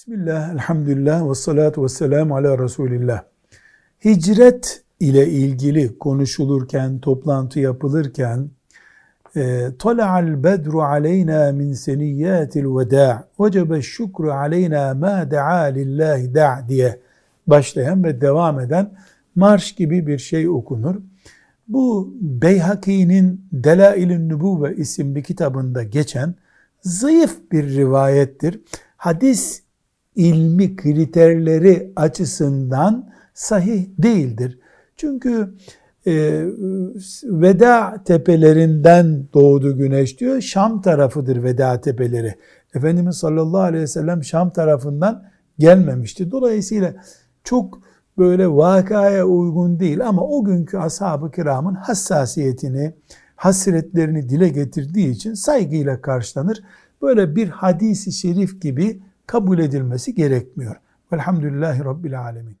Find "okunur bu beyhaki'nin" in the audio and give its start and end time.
20.48-23.46